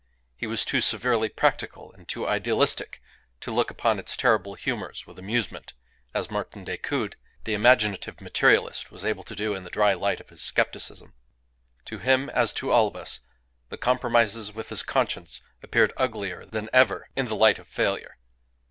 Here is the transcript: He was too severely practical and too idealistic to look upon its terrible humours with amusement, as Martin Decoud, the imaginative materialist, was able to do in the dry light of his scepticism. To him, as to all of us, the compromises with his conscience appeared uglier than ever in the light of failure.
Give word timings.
He 0.35 0.47
was 0.47 0.65
too 0.65 0.81
severely 0.81 1.29
practical 1.29 1.93
and 1.93 2.07
too 2.07 2.27
idealistic 2.27 3.03
to 3.39 3.51
look 3.51 3.69
upon 3.69 3.99
its 3.99 4.17
terrible 4.17 4.55
humours 4.55 5.05
with 5.05 5.19
amusement, 5.19 5.73
as 6.11 6.31
Martin 6.31 6.63
Decoud, 6.63 7.17
the 7.43 7.53
imaginative 7.53 8.19
materialist, 8.19 8.89
was 8.91 9.05
able 9.05 9.23
to 9.23 9.35
do 9.35 9.53
in 9.53 9.63
the 9.63 9.69
dry 9.69 9.93
light 9.93 10.19
of 10.19 10.29
his 10.29 10.41
scepticism. 10.41 11.13
To 11.85 11.99
him, 11.99 12.31
as 12.31 12.51
to 12.55 12.71
all 12.71 12.87
of 12.87 12.95
us, 12.95 13.19
the 13.69 13.77
compromises 13.77 14.51
with 14.55 14.69
his 14.69 14.81
conscience 14.81 15.39
appeared 15.61 15.93
uglier 15.97 16.47
than 16.47 16.67
ever 16.73 17.07
in 17.15 17.27
the 17.27 17.35
light 17.35 17.59
of 17.59 17.67
failure. 17.67 18.17